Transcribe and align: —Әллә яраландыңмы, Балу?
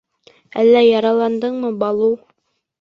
—Әллә 0.63 0.81
яраландыңмы, 0.85 1.73
Балу? 1.87 2.13